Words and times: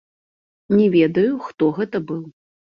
Не 0.79 0.87
ведаю, 0.97 1.37
хто 1.51 1.71
гэта 1.79 2.05
быў. 2.11 2.29